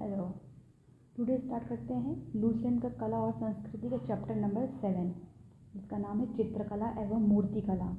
Hello 0.00 0.34
today 1.16 1.38
start 1.38 1.68
करते 1.68 1.94
हैं 1.94 2.32
Lucent 2.36 2.82
का 2.82 2.88
कला 2.88 3.18
और 3.18 3.32
संस्कृति 3.32 3.88
का 3.88 3.96
चैप्टर 3.96 4.34
नंबर 4.34 4.66
सेवन 4.66 5.10
जिसका 5.74 5.98
नाम 5.98 6.20
है 6.20 6.36
चित्रकला 6.36 6.90
एवं 6.98 7.20
मूर्तिकला। 7.20 7.96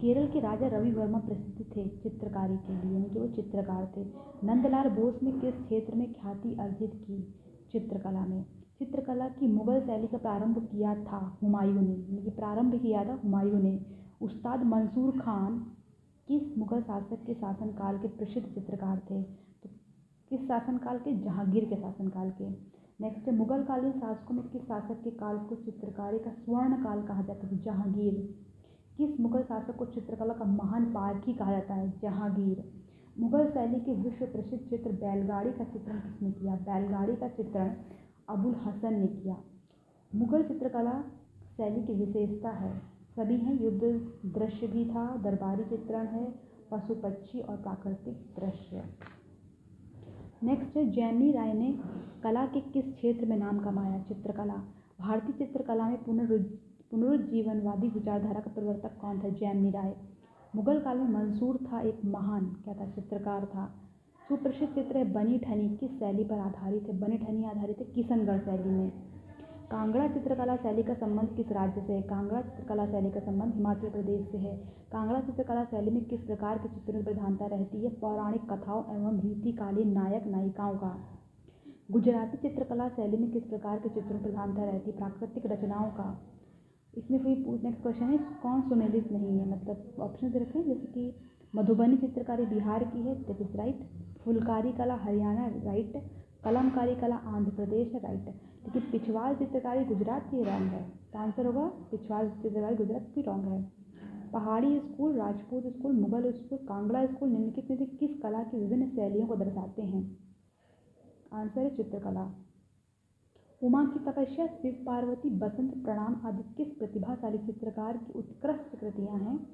केरल 0.00 0.26
के 0.26 0.40
राजा 0.40 0.66
रवि 0.66 0.92
वर्मा 0.92 1.18
प्रसिद्ध 1.18 1.76
थे 1.76 1.88
चित्रकारी 1.88 2.56
के 2.56 2.72
लिए। 2.72 2.92
यानी 2.92 3.10
कि 3.10 3.18
वो 3.18 3.26
चित्रकार 3.28 3.92
थे। 3.96 4.04
नंदलाल 4.44 4.88
बोस 4.88 5.22
ने 5.22 5.32
किस 5.32 5.54
क्षेत्र 5.54 5.94
में 5.94 6.12
ख्याति 6.12 6.54
अर्जित 6.54 6.94
की 6.94 7.34
चित्रकला 7.72 8.26
में? 8.26 8.44
चित्रकला 8.78 9.28
की 9.28 9.46
मुगल 9.46 9.80
शैली 9.80 10.06
का 10.06 10.18
प्रारंभ 10.18 10.68
किया 10.72 10.94
था 10.94 11.38
हुमायूं 11.42 11.82
ने। 11.82 11.94
यानी 11.94 12.22
कि 12.22 12.30
प्रारंभ 12.30 12.74
किया 12.74 13.04
था 13.04 13.20
हुमायूं 13.24 13.58
ने। 13.58 13.86
उस्ताद 14.22 14.62
मंसूर 14.62 15.20
खान 15.20 15.58
किस 16.28 16.58
मुगल 16.58 16.82
शासक 16.82 17.24
के 17.26 17.34
शासनकाल 17.34 17.98
के 17.98 18.08
प्रसिद्ध 18.08 18.48
चित्रकार 18.48 19.02
थे? 19.10 19.49
किस 20.30 20.48
शासनकाल 20.48 20.98
के? 20.98 21.16
जहांगीर 21.16 21.64
के 21.64 21.76
शासनकाल 21.76 22.30
के। 22.30 22.50
नेक्स्ट 23.00 23.26
है 23.28 23.34
मुगल 23.34 23.62
कालीन 23.62 23.92
शासकों 23.92 24.34
में 24.34 24.44
किस 24.44 24.62
शासक 24.62 25.02
के 25.04 25.10
काल 25.10 25.38
को 25.38 25.54
चित्रकारी 25.54 26.18
का 26.18 26.30
स्वर्ण 26.30 26.84
काल 26.84 27.02
कहा 27.02 27.22
जाता 27.22 27.46
है? 27.46 27.62
जहांगीर। 27.62 28.34
किस 28.96 29.20
मुगल 29.20 29.42
शासक 29.42 29.76
को 29.76 29.86
चित्रकला 29.86 30.34
का 30.34 30.44
महान 30.44 30.84
पारखी 30.84 31.32
कहा 31.32 31.52
जाता 31.52 31.74
है? 31.74 32.00
जहांगीर। 32.02 32.72
मुगल 33.18 33.50
शैली 33.50 33.80
के 33.80 33.94
विश्व 33.94 34.26
प्रसिद्ध 34.26 34.70
चित्र 34.70 34.92
बैलगाड़ी 34.92 35.52
का 35.52 35.64
चित्रण 35.64 36.00
किसने 36.00 36.32
किया? 36.32 36.54
बैलगाड़ी 36.54 37.16
का 37.16 37.28
चित्रण 37.28 37.74
अबुल 38.28 38.54
हसन 38.54 38.94
ने 38.94 39.06
किया। 39.06 39.36
मुगल 40.14 40.42
चित्रकला 40.42 41.04
शैली 41.56 41.86
की 41.86 41.92
विशेषता 41.92 42.48
है। 42.48 42.78
सभी 43.16 43.36
हैं, 43.36 43.60
युद्ध 43.60 43.80
दृश्य 44.34 44.66
भी 44.66 44.84
था, 44.84 45.16
दरबारी 45.16 45.64
चित्रण 45.64 46.06
है 46.06 46.34
पशु 46.70 46.94
पक्षी 46.94 47.40
और 47.40 47.56
प्राकृतिक 47.56 48.34
दृश्य। 48.40 48.84
नेक्स्ट 50.42 50.76
है 50.76 50.90
जैमी 50.90 51.30
राय 51.32 51.52
ने 51.52 51.78
कला 52.22 52.44
के 52.46 52.60
किस 52.60 52.84
क्षेत्र 52.94 53.26
में 53.26 53.36
नाम 53.36 53.58
कमाया? 53.58 53.98
चित्रकला। 53.98 54.54
भारतीय 55.00 55.34
चित्रकला 55.38 55.88
में 55.88 55.98
पुनरुज्जीवनवादी 56.04 57.88
विचारधारा 57.88 58.40
का 58.40 58.50
प्रवर्तक 58.50 58.96
कौन 59.00 59.20
था? 59.20 59.28
जैमी 59.30 59.70
राय। 59.70 59.94
मुगल 60.56 60.80
काल 60.80 60.98
में 60.98 61.08
मंसूर 61.08 61.58
था 61.66 61.80
एक 61.80 62.04
महान, 62.04 62.46
क्या 62.64 62.74
था? 62.74 62.86
चित्रकार 62.90 63.44
था। 63.46 63.66
सुप्रसिद्ध 64.28 64.72
चित्र 64.74 64.98
है 64.98 65.04
बनी 65.12 65.38
ठनी। 65.38 65.68
किस 65.76 65.90
शैली 65.90 66.24
पर 66.24 66.38
आधारित 66.38 66.82
है? 66.82 66.98
बनी 67.00 67.18
ठनी 67.18 67.44
आधारित 67.44 67.78
है 67.78 67.84
किशनगढ़ 67.84 68.38
शैली 68.38 68.70
में। 68.70 68.92
कांगड़ा 69.70 70.06
चित्रकला 70.08 70.56
शैली 70.56 70.82
का 70.82 70.94
संबंध 70.94 71.28
किस 71.36 71.52
राज्य 71.52 71.80
से 71.80 71.92
है? 71.92 72.02
कांगड़ा 72.02 72.40
चित्रकला 72.40 72.86
शैली 72.86 73.10
का 73.10 73.20
संबंध 73.20 73.54
हिमाचल 73.54 73.90
प्रदेश 73.90 74.30
से 74.30 74.38
है। 74.38 74.56
कांगड़ा 74.92 75.20
चित्रकला 75.20 75.64
शैली 75.64 75.90
में 75.90 76.04
किस 76.04 76.20
प्रकार 76.20 76.58
के 76.58 76.68
चित्रों 76.68 76.98
की 76.98 77.04
प्रधानता 77.04 77.46
रहती 77.46 77.84
है? 77.84 77.90
पौराणिक 77.90 78.42
कथाओं 78.52 78.82
एवं 78.94 79.20
रीतिकालीन 79.20 79.92
नायक 79.92 80.26
नायिकाओं 80.26 80.76
का। 80.76 80.90
गुजराती 81.90 82.36
चित्रकला 82.36 82.88
शैली 82.88 83.16
में 83.16 83.30
किस 83.30 83.42
प्रकार 83.42 83.78
के 83.78 83.88
चित्रों 83.88 84.18
की 84.18 84.24
प्रधानता 84.24 84.64
रहती 84.64 84.90
है? 84.90 84.96
प्राकृतिक 84.96 85.46
रचनाओं 85.46 85.90
का। 85.90 86.08
इसमें 86.98 87.18
फिर 87.18 87.60
नेक्स्ट 87.62 87.82
क्वेश्चन 87.82 88.04
है? 88.04 88.18
कौन 88.42 88.62
सुमेलित 88.62 89.12
नहीं 89.12 89.38
है? 89.38 89.48
मतलब 89.48 89.94
ऑप्शन 90.00 90.32
रखें, 90.32 90.64
जैसे 90.64 90.86
कि 90.86 91.14
मधुबनी 91.54 91.96
चित्रकारी 91.96 92.46
बिहार 92.46 92.84
की 92.84 93.02
है 93.02 93.14
दैट 93.14 93.40
इज़ 93.40 93.56
राइट 93.56 93.88
फुलकारी 94.24 94.72
कला, 94.72 94.94
हरियाणा 94.94 95.46
राइट 95.46 95.96
कलमकारी 96.44 96.94
कला 96.96 97.16
आंध्र 97.16 97.50
प्रदेश 97.50 97.92
है 97.92 98.00
राइट 98.00 98.28
लेकिन 98.66 98.82
पिछवाड़ 98.92 99.34
चित्रकारी 99.34 99.84
गुजरात 99.84 100.30
की 100.30 100.42
रॉन्ग 100.42 100.72
है। 100.72 100.90
तो 101.12 101.18
आंसर 101.18 101.46
होगा? 101.46 101.66
पिछवाड़ 101.66 102.28
चित्रकारी 102.28 102.76
गुजरात 102.76 103.12
की 103.14 103.22
रॉन्ग 103.22 103.44
है। 103.44 103.72
Pahari 104.32 104.78
school, 104.80 105.16
Rajput 105.16 105.66
school, 105.66 105.92
Mughal 105.92 106.32
school, 106.32 106.58
Kangra 106.58 107.06
school, 107.06 107.28
निम्नलिखित 107.28 107.70
में 107.70 107.76
से 107.76 107.86
किस 107.86 108.20
कला 108.20 108.42
की 108.42 108.56
विभिन्न 108.56 108.88
शैलियों 108.90 109.26
को 109.26 109.36
दर्शाते 109.36 109.82
हैं? 109.82 110.16
आंसर 111.32 111.60
है 111.60 111.76
चित्रकला। 111.76 112.34
उमा 113.62 113.84
की 113.84 113.98
तपस्या, 113.98 114.46
शिव 114.46 114.82
पार्वती, 114.86 115.30
बसंत 115.30 115.84
प्रणाम 115.84 116.20
आदि 116.24 116.42
किस 116.56 116.74
प्रतिभाशाली 116.74 117.38
चित्रकार 117.38 117.96
की 117.96 118.12
उत्कृष्ट 118.12 118.80
कृतियाँ 118.80 119.18
हैं? 119.18 119.46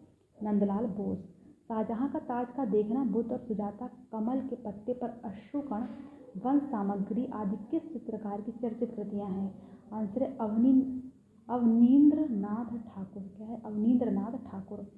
नंदलाल 0.42 0.86
बोस। 0.86 1.19
शाहजहां 1.69 2.08
का 2.08 2.19
ताज 2.19 2.46
का 2.56 2.64
देखना 2.64 3.04
बुद्ध 3.04 3.32
और 3.32 3.38
सुजाता 3.38 3.86
कमल 4.12 4.41
के 4.41 4.56
पत्ते 4.56 4.92
पर 4.92 5.08
अश्रुकण 5.25 5.86
वंश 6.44 6.62
सामग्री 6.62 7.26
आदि 7.26 7.56
किस 7.70 7.92
चित्रकार 7.92 8.41
की 8.41 8.52
चर्चित 8.52 8.94
कृतियाँ 8.97 9.30
हैं? 9.30 9.54
आंसर 9.92 10.22
है 10.22 10.36
अवनी 10.36 11.02
अवनीन्द्र 11.50 12.28
नाथ 12.28 12.78
ठाकुर। 12.78 13.22
क्या 13.22 13.47
है? 13.47 13.62
Abanindra 13.64 14.10
Nath 14.10 14.50
Thakur. 14.50 14.92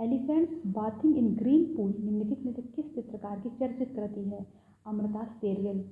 Elephants 0.00 0.66
bathing 0.66 1.16
in 1.16 1.34
green 1.34 1.76
pool 1.76 1.94
निम्नलिखित 2.00 2.46
में 2.46 2.52
से 2.52 2.62
किस 2.62 2.94
चित्रकार 2.94 3.40
की 3.40 3.50
चर्चित 3.50 3.92
कृति 3.96 4.20
है? 4.20 4.46
अमृता 4.86 5.24
सेरियल। 5.24 5.84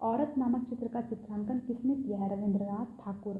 औरत 0.00 0.34
नामक 0.38 0.68
चित्र 0.68 0.88
का 0.88 1.00
चित्रांकन 1.00 1.58
किसने 1.58 1.94
किया 1.94 2.18
है? 2.18 2.36
रविंद्रनाथ 2.36 3.04
ठाकुर। 3.04 3.34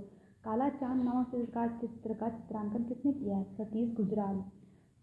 काला 0.44 0.68
चाँद 0.68 1.04
नामक 1.04 1.26
चित्रकार 1.26 1.78
चित्र 1.80 2.14
का 2.14 2.28
चित्रांकन 2.28 2.84
किसने 2.84 3.12
किया 3.12 3.36
है? 3.36 3.44
सतीश 3.44 3.96
गुजराल। 3.96 4.36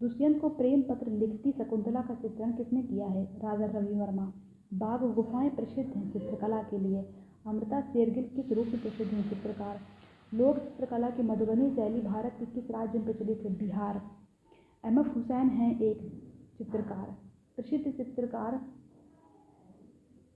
दुष्यंत 0.00 0.40
को 0.40 0.48
प्रेम 0.48 0.82
पत्र 0.82 1.10
लिखती 1.10 1.52
शकुंतला 1.52 2.00
का 2.00 2.14
चित्रण 2.14 2.52
किसने 2.52 2.82
किया 2.82 3.06
है? 3.06 3.24
राजा 3.24 3.66
रवि 3.66 3.94
वर्मा 3.94 4.32
बाग 4.74 5.14
गुफाएँ 5.14 5.50
प्रसिद्ध 5.50 5.96
हैं 5.96 6.12
चित्रकला 6.12 6.62
के 6.62 6.78
लिए। 6.78 7.14
अमृता 7.46 7.80
शेरगिल 7.80 8.24
किस 8.36 8.52
रूप 8.52 8.66
में 8.66 8.82
प्रसिद्ध 8.82 9.12
हैं 9.12 9.30
चित्रकार? 9.30 9.80
लोक 10.34 10.58
चित्रकला 10.58 11.10
की 11.10 11.22
मधुबनी 11.22 11.70
शैली 11.70 12.00
भारत 12.00 12.36
के 12.38 12.46
किस 12.46 12.70
राज्य 12.70 12.98
में 12.98 13.06
प्रचलित 13.06 13.42
है? 13.44 13.58
बिहार। 13.58 14.02
एम 14.84 15.00
एफ़ 15.00 15.08
हुसैन 15.08 15.48
हैं 15.48 15.80
एक 15.80 15.98
चित्रकार। 16.58 17.16
प्रसिद्ध 17.56 17.92
चित्रकार 17.92 18.56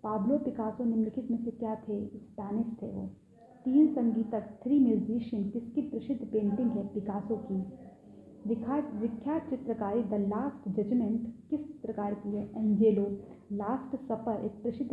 पाब्लो 0.02 0.38
पिकासो 0.38 0.84
निम्नलिखित 0.84 1.30
में 1.30 1.44
से 1.44 1.50
क्या 1.50 1.74
थे? 1.74 2.06
स्पेनिश 2.06 2.66
थे 2.82 2.92
वो। 2.92 3.06
तीन 3.64 3.94
संगीतक, 3.94 4.60
थ्री 4.62 4.78
म्यूजिशियन, 4.78 5.50
किसकी 5.50 5.80
प्रसिद्ध 5.80 6.26
पेंटिंग 6.32 6.70
है 6.70 6.86
पिकासो 6.86 7.36
की? 7.36 7.87
विख्यात 8.46 9.48
चित्रकारी 9.50 10.02
द 10.02 10.14
लास्ट 10.28 10.68
जजमेंट 10.68 11.26
किस 11.50 11.60
चित्रकार 11.60 12.14
की 12.14 12.36
है? 12.36 12.44
एंजेलो। 12.56 13.06
लास्ट 13.52 13.96
सपर 13.96 14.44
एक 14.44 14.52
प्रसिद्ध 14.62 14.90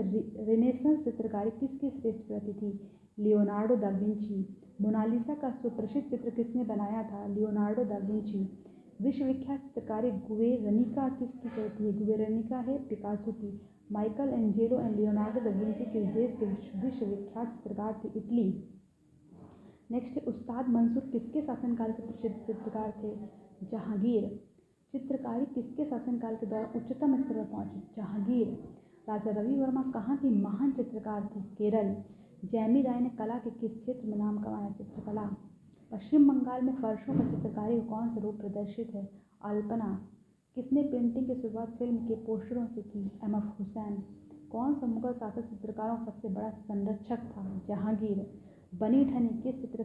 रिनेसेंस 0.50 1.04
चित्रकारी 1.04 1.50
किसकी 1.50 1.90
श्रेष्ठ 1.90 2.28
प्रति 2.28 2.54
थी? 2.54 2.80
लियोनार्डो 3.20 3.76
दा 3.76 3.90
मोनालिसा 4.82 5.36
का 5.36 5.50
सुप्रसिद्ध 5.52 6.10
चित्र 6.10 6.30
किसने 6.30 6.64
बनाया 6.64 7.04
था? 7.04 7.28
Leonardo 7.28 7.84
da 7.84 7.98
Vinci. 7.98 8.64
विश्वविख्यात 9.02 9.60
चित्रकारी 9.60 10.12
गुवेरनिका 10.12 11.10
किसकी 11.10 11.50
कहती 11.50 11.86
है? 11.86 11.98
गुवेरनिका 11.98 12.60
है 12.60 12.78
पिकासो 12.88 13.32
की। 13.32 13.62
Michael 13.92 14.30
Angelo 14.30 14.80
and 14.80 14.96
Leonardo 14.96 15.40
da 15.40 15.52
किस 15.52 16.06
देश 16.14 16.32
के 16.40 16.46
विश्वविख्यात 16.80 17.48
चित्रकार 17.48 18.02
थे 18.04 18.18
इटली। 18.18 18.48
नेक्स्ट 19.92 20.28
उस्ताद 20.28 20.70
मंसूर 20.70 21.04
किसके 21.04 21.42
शासनकाल 21.42 21.92
के 21.92 22.04
प्रसिद्ध 22.04 22.36
चित्रकार 22.48 22.94
थे? 23.04 23.16
जहांगीर। 23.72 24.44
चित्रकारी 24.92 25.46
किसके 25.46 25.86
शासनकाल 25.86 26.36
के 26.36 26.46
दौरान 26.46 26.66
उच्चतम 26.66 27.24
स्तर 27.24 27.34
पर 27.34 27.46
पहुँची? 27.46 27.92
जहांगीर। 27.98 28.48
राजा 29.10 29.32
रवि 29.32 29.56
वर्मा 29.56 29.84
कहाँ 29.94 30.18
के 30.18 30.30
महान 30.30 30.72
चित्रकार 30.72 31.30
थे? 31.36 31.42
केरल। 31.42 31.96
जैमी 32.48 32.82
राय 32.82 33.00
ने 33.00 33.10
कला 33.10 33.38
के 33.38 33.50
किस 33.50 33.72
क्षेत्र 33.72 34.08
में 34.08 34.18
नाम 34.18 34.44
कमाया? 34.44 34.70
चित्रकला। 34.70 35.36
पश्चिम 35.92 36.30
बंगाल 36.30 36.62
में 36.62 36.76
फर्शों 36.76 37.14
का 37.14 37.36
चित्रकारी 37.36 37.82
का 37.82 37.86
कौन 37.86 38.10
सा 38.10 38.22
रूप 38.22 38.36
प्रदर्शित 38.36 38.92
है? 38.96 39.10
अल्पना। 39.46 40.10
किसने 40.56 40.84
पेंटिंग 40.84 41.28
की 41.28 41.36
शुरुआत 41.36 41.70
फ़िल्म 41.70 41.98
के 41.98 42.16
पोस्टरों 42.16 42.68
से 42.68 42.82
की? 42.82 43.20
M 43.24 43.36
F 43.36 43.46
Husain. 43.46 44.04
कौन 44.52 44.74
सा 44.74 44.86
मुगल 44.86 45.14
शासक 45.14 45.42
चित्रकारों 45.42 45.98
का 45.98 46.06
सबसे 46.06 46.28
बड़ा 46.28 46.50
संरक्षक 46.50 47.18
था? 47.18 47.62
जहांगीर। 47.68 48.45
बनी 48.80 49.06
ठनी 49.06 49.28
किस 49.28 49.62
चित्र 49.62 49.84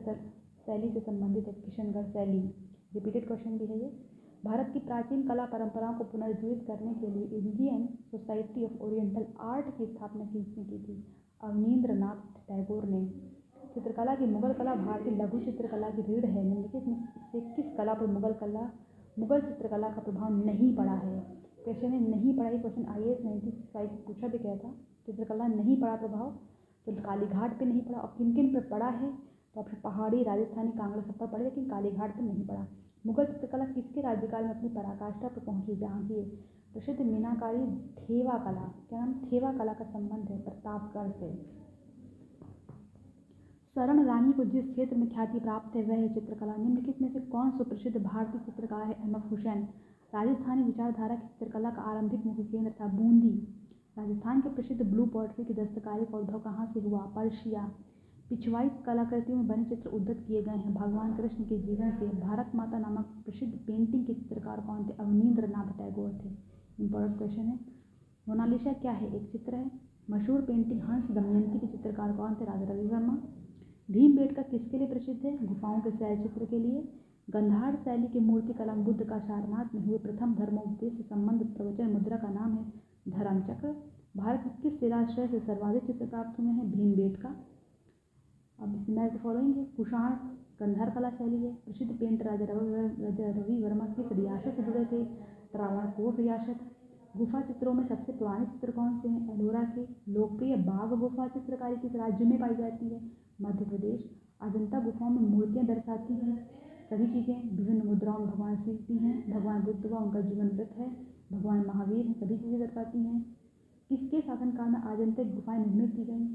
शैली 0.67 0.89
से 0.91 1.01
संबंधित 1.01 1.47
है 1.47 1.53
किशनगढ़ 1.53 2.05
शैली। 2.05 2.39
रिपीटेड 2.95 3.27
क्वेश्चन 3.27 3.59
भी 3.59 3.67
है 3.67 3.79
ये। 3.79 3.91
भारत 4.45 4.71
की 4.73 4.79
प्राचीन 4.79 5.23
कला 5.29 5.45
परंपराओं 5.47 5.95
को 5.95 6.05
पुनर्जीवित 6.05 6.65
करने 6.67 6.95
के 6.95 7.07
लिए 7.07 7.39
Indian 7.39 7.87
society 8.11 8.65
of 8.65 8.83
oriental 8.83 9.27
art 9.41 9.67
की 9.79 9.87
स्थापना 9.87 10.25
किसने 10.25 10.65
की 10.65 10.79
थी? 10.79 11.05
अवनीन्द्र 11.45 11.93
नाथ 11.93 12.39
टैगोर 12.41 12.85
ने। 12.85 13.07
चित्रकला 13.75 14.15
की 14.15 14.27
मुगल 14.27 14.53
कला 14.53 14.75
भारतीय 14.75 15.15
लघु 15.15 15.39
चित्रकला 15.39 15.91
की 15.91 16.03
रीढ़ 16.03 16.27
है। 16.27 16.45
निम्नलिखित 16.45 16.87
में 16.87 17.05
से 17.33 17.41
किस 17.41 17.77
कला 17.77 17.95
पर 17.95 18.07
मुगल 18.07 18.33
कला, 18.33 18.71
मुगल 19.19 19.41
चित्रकला 19.41 19.89
का 19.89 20.01
प्रभाव 20.01 20.45
नहीं 20.45 20.77
पड़ा 20.77 20.95
है? 20.95 21.21
क्वेश्चन 21.65 21.87
है 21.87 22.09
नहीं 22.09 22.39
पड़ा 22.39 22.49
ये 22.49 22.59
question 22.59 22.85
I 22.85 23.03
S 23.03 23.25
nineteen 23.25 23.53
five 23.75 23.89
पूछा 24.07 24.29
भी 24.29 24.39
गया 24.39 24.57
था। 24.57 24.73
चित्रकला 25.07 25.47
नहीं 25.47 25.81
पड़ा 25.81 25.97
प्रभाव 25.97 26.39
तो 26.87 26.93
कालीघाट 27.03 27.59
पे 27.59 27.65
नहीं 27.65 27.83
पड़ा, 27.83 27.99
और 27.99 28.15
किन 28.19 28.35
किन 28.35 28.55
पर 28.55 28.69
पड़ा 28.69 28.89
है 28.89 29.11
तो 29.57 29.63
फिर 29.63 29.79
पहाड़ी, 29.85 30.23
राजस्थानी, 30.25 30.71
कांगड़ा 30.71 31.03
सब 31.03 31.19
पर 31.19 31.27
पड़े, 31.27 31.45
लेकिन 31.45 31.69
कालीघाट 31.69 32.15
पर 32.17 32.23
नहीं 32.23 32.47
पड़ा। 32.47 32.67
मुगल 33.05 33.25
चित्रकला 33.25 33.65
किसके 33.67 34.01
राज्यकाल 34.01 34.45
में 34.45 34.51
अपनी 34.51 34.69
पराकाष्ठा 34.69 35.29
पर 35.29 35.41
पहुँची, 35.41 35.77
जहाँ 35.77 36.03
की 36.05 36.23
प्रसिद्ध 36.73 37.01
मीनाकारी 37.01 37.65
थेवा 37.99 38.37
कला, 38.41 38.67
क्या 38.89 38.99
नाम? 39.01 39.15
थेवा 39.33 39.53
कला 39.53 39.73
का 39.73 39.85
संबंध 39.87 40.31
है 40.31 40.39
प्रतापगढ़ 40.43 41.11
से। 41.13 41.35
शरण 43.77 44.05
रानी 44.05 44.33
को 44.33 44.45
जिस 44.47 44.65
क्षेत्र 44.67 44.97
में 44.97 45.09
ख्याति 45.09 45.41
प्राप्त 45.41 45.77
है, 45.77 45.83
वह 45.83 46.07
चित्रकला। 46.15 46.57
निम्नलिखित 46.57 47.03
में 47.03 47.13
से 47.13 47.21
कौन 47.27 47.51
सुप्रसिद्ध 47.51 47.97
भारतीय 47.97 48.41
चित्रकार 48.41 48.87
है? 48.87 48.95
अहमद 48.95 49.25
हुसैन। 49.31 49.63
राजस्थानी 50.13 50.63
विचारधारा 50.63 51.15
की 51.15 51.27
चित्रकला 51.29 51.71
का 51.71 51.83
आरंभिक 51.85 52.27
मुख्य 52.27 52.45
केंद्र 52.45 52.73
था 52.81 52.87
बूंदी। 52.89 53.33
राजस्थान 53.97 54.41
के 54.41 54.49
प्रसिद्ध 54.49 54.83
ब्लू 54.83 55.07
पॉटरी 55.07 55.45
की 55.45 55.55
दस्तकारी 55.55 56.05
का 56.05 56.19
उद्भव 56.19 56.39
कहाँ 56.39 56.71
से 56.75 56.81
हुआ 56.81 56.99
पर्शिया। 56.99 57.63
पिछवाई 58.29 58.69
कलाकृतियों 58.87 59.39
में 59.39 59.49
बने 59.49 59.65
चित्र 59.65 59.89
उद्धत 59.89 60.25
किए 60.27 60.43
गए 60.43 60.51
हैं। 60.51 60.75
भगवान 60.75 61.17
कृष्ण 61.17 61.45
के 61.45 61.59
जीवन 61.59 61.91
से 61.91 62.07
भारत 62.07 62.53
माता 62.55 62.79
नामक 62.79 63.07
प्रसिद्ध 63.25 63.53
पेंटिंग 63.53 64.07
के 64.07 64.15
चित्रकार 64.15 64.61
कौन 64.61 64.87
थे? 64.89 64.93
अवनींद्र 65.01 65.47
नाथ 65.47 65.73
टैगोर 65.79 66.11
थे। 66.25 66.29
इंपॉर्टेंट 66.85 67.19
क्वेश्चन 67.19 67.43
है। 67.43 67.59
मोनालिसा 68.29 68.73
क्या 68.73 68.93
है? 68.93 69.15
एक 69.17 69.31
चित्र 69.33 69.55
है। 69.55 69.71
मशहूर 70.11 70.41
पेंटिंग 70.41 70.81
हंस 70.81 71.11
दमयंती 71.11 71.59
के 71.59 71.67
चित्रकार 71.67 72.13
कौन 72.13 72.35
थे? 72.35 72.45
राजा 72.45 72.73
रवि 72.73 72.87
वर्मा 72.87 73.19
भीम 73.91 74.17
बेटका 74.17 74.43
किसके 74.43 74.79
लिए 74.79 74.89
प्रसिद्ध 74.89 75.25
है? 75.25 75.47
गुफाओं 75.47 75.81
के 75.81 75.91
शैल 75.91 76.23
चित्र 76.23 76.45
के 76.45 76.59
लिए। 76.59 76.89
गंधार 77.31 77.77
शैली 77.77 78.09
के 78.09 78.21
मूर्ति 78.21 78.53
कला 78.53 78.75
बुद्ध 78.75 79.03
का 79.05 79.19
सारनाथ 79.19 79.75
में 79.75 79.83
हुए 79.83 79.99
प्रथम 79.99 80.35
धर्मोपदेश 80.35 80.93
से 80.93 81.03
संबंध 81.03 81.45
प्रवचन 81.57 81.93
मुद्रा 81.93 82.17
का 82.17 82.29
नाम 82.29 82.55
है 82.55 82.90
धर्मचक्र। 83.07 83.75
भारत 84.17 84.43
के 84.45 84.51
किस 84.61 84.81
शिलाश्रय 84.81 85.29
से 85.29 85.39
सर्वाधिक 85.41 85.87
चित्र 85.87 86.07
प्राप्त 86.07 86.39
हुए 86.41 86.49
हैं 86.49 86.71
भीम 86.73 86.93
बेट 86.93 87.17
का 87.17 87.29
अब 88.59 88.75
इसमें 88.75 89.17
फॉलोइंग 89.19 89.57
है, 89.57 89.65
कुषाण 89.65 90.13
गंधार 90.61 90.91
कला 90.91 91.11
शैली 91.11 91.37
है, 91.37 91.53
प्रसिद्ध 91.55 91.93
पेंटर 91.93 92.25
राजा 92.27 92.45
रवि 92.45 93.05
राजा 93.05 93.31
रवि 93.31 93.63
वर्मा 93.63 93.85
किस 93.87 94.13
रियासत 94.13 94.57
से 94.57 94.63
जुड़े 94.63 94.85
थे 94.85 95.05
त्रावणकोट 95.53 96.19
रियासत। 96.19 96.59
गुफा 97.17 97.41
चित्रों 97.41 97.73
में 97.73 97.87
सबसे 97.89 98.13
पुराने 98.13 98.47
चित्र 98.47 98.71
कौन 98.71 98.99
से 99.01 99.09
हैं? 99.09 99.35
एलोरा 99.35 99.63
के 99.63 100.13
लोकप्रिय 100.13 100.57
बाघ 100.57 100.89
गुफा 100.99 101.27
चित्रकारी 101.29 101.77
किस 101.77 101.95
राज्य 101.95 102.25
में 102.25 102.39
पाई 102.41 102.55
जाती 102.55 102.89
है? 102.89 103.01
मध्य 103.43 103.65
प्रदेश। 103.65 104.05
अजंता 104.41 104.81
गुफाओं 104.81 105.11
में 105.11 105.23
मूर्तियाँ 105.23 105.67
दर्शाती 105.67 106.15
हैं। 106.15 106.37
सभी 106.91 107.07
चीज़ें 107.07 107.57
विभिन्न 107.57 107.87
मुद्राओं 107.87 108.19
में 108.19 108.29
भगवान 108.29 108.57
शिव 108.57 108.99
हैं। 109.03 109.31
भगवान 109.31 109.63
बुद्ध 109.63 109.89
का 109.89 109.97
उनका 109.97 110.21
जीवन 110.21 110.49
व्रत 110.49 110.75
है। 110.77 111.20
भगवान 111.33 111.65
महावीर 111.67 112.07
हैं, 112.07 112.15
सभी 112.21 112.37
चीज़ें 112.37 112.61
दर्शाती 112.61 112.99
हैं। 112.99 113.37
किसके 113.91 114.21
शासनकाल 114.21 114.71
में 114.71 114.81
आजंतक 114.81 115.35
गुफाएँ 115.35 115.59
निर्मित 115.59 115.91
की 115.97 116.05
गई? 116.05 116.27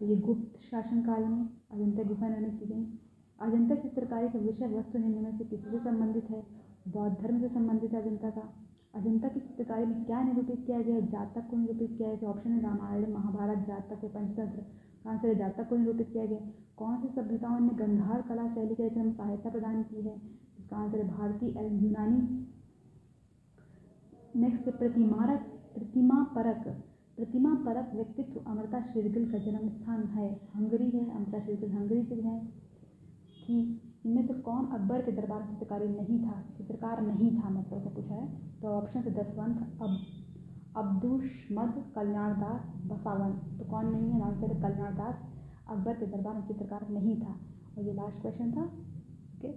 तो 0.00 0.06
ये 0.06 0.16
गुप्त 0.16 0.60
शासनकाल 0.70 1.24
में 1.24 1.48
अजंता 1.72 2.02
गुफाएँ 2.02 2.30
निर्मित 2.30 2.60
की 2.60 2.66
गई। 2.66 2.84
अजंता 3.40 3.74
चित्रकारी 3.74 4.28
का 4.28 4.38
विषय 4.38 4.66
वस्तु 4.66 4.98
निर्णय 4.98 5.38
से 5.38 5.44
किससे 5.44 5.78
संबंधित 5.78 6.30
है? 6.30 6.42
बौद्ध 6.88 7.16
धर्म 7.22 7.40
से 7.40 7.48
संबंधित 7.48 7.92
है 7.92 8.02
अजंता 8.02 8.30
का। 8.30 8.48
अजंता 8.94 9.28
की 9.28 9.40
चित्रकारी 9.40 9.86
में 9.86 10.04
क्या 10.04 10.22
निरूपित 10.22 10.64
किया 10.66 10.80
गया 10.80 11.00
जातक 11.00 11.50
को 11.50 11.56
निरूपित 11.56 11.94
किया 11.98 12.14
गया 12.14 12.30
ऑप्शन 12.30 12.50
है 12.50 12.62
रामायण, 12.62 13.12
महाभारत, 13.12 13.66
जातक 13.66 14.04
या 14.04 14.10
पंचतंत्र। 14.10 14.64
आंसर 15.08 15.34
जातक 15.34 15.68
को 15.68 15.76
निरूपित 15.76 16.08
किया 16.12 16.26
गया 16.26 16.38
कौन 16.76 16.96
सी 16.96 17.08
सभ्यताओं 17.08 17.60
ने 17.60 17.68
गंधार 17.68 18.22
कला 18.22 18.48
शैली 18.48 18.74
के 18.74 18.86
रचना 18.86 19.04
में 19.04 19.12
सहायता 19.12 19.50
प्रदान 19.50 19.82
की 19.82 20.02
है? 20.02 20.14
इसका 20.58 20.76
आंसर 20.76 20.98
है 20.98 21.08
भारतीय 21.08 21.48
एवं 21.48 21.80
यूनानी 21.80 22.46
नेक्स्ट 24.36 24.70
प्रतिमारक 24.70 25.40
प्रतिमा 25.74 26.32
परक 26.34 26.84
प्रतिमा 27.16 27.54
परक 27.54 27.94
व्यक्तित्व 27.94 28.50
अमृता 28.50 28.80
शेरगिल 28.80 29.32
का 29.32 29.38
जन्म 29.38 29.68
स्थान 29.68 30.04
है। 30.04 30.40
हंगरी 30.54 30.90
है, 30.90 31.16
अमृता 31.16 31.40
शेरगिल 31.40 31.72
हंगरी 31.72 32.02
से 32.02 32.14
है। 32.14 32.48
कि 33.46 33.80
इनमें 34.06 34.26
से 34.26 34.34
कौन 34.34 34.66
अकबर 34.66 35.02
के 35.02 35.12
दरबार 35.12 35.42
में 35.42 35.50
चित्रकारी 35.50 35.88
नहीं 35.88 36.26
था, 36.26 36.44
चित्रकार 36.56 37.02
नहीं 37.02 37.36
था 37.36 37.50
मतलब 37.50 37.82
से 37.82 37.90
पूछा 37.90 38.14
है। 38.14 38.38
तो 38.62 38.68
ऑप्शन 38.68 39.02
से 39.02 39.10
दसवंत, 39.10 39.78
अब 39.82 39.98
अब्दुशमद 40.76 41.84
कल्याण 41.94 42.32
दास 42.32 42.86
बसावन 42.86 43.58
तो 43.58 43.64
कौन 43.64 43.86
नहीं 43.86 44.10
है? 44.10 44.22
आंसर 44.22 44.52
है 44.52 44.62
कल्याण 44.62 44.94
दास 44.94 45.16
अकबर 45.68 45.94
के 45.94 46.06
दरबार 46.06 46.34
में 46.34 46.48
चित्रकार 46.48 46.86
नहीं 46.90 47.20
था। 47.20 47.36
और 47.78 47.84
ये 47.84 47.92
लास्ट 47.92 48.20
क्वेश्चन 48.20 48.52
था। 48.52 48.62
ओके 48.62 49.52